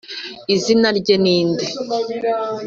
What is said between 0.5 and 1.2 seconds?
izina rye